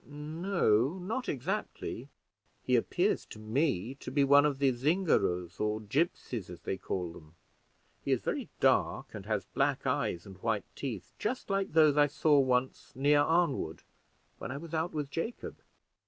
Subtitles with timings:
[0.07, 2.09] "No, not exactly:
[2.63, 7.13] he appears to me to be one of the Zingaros or Gipsies, as they call
[7.13, 7.35] them:
[8.03, 12.07] he is very dark, and has black eyes and white teeth, just like those I
[12.07, 13.83] saw once near Arnwood,
[14.39, 15.57] when I was out with Jacob.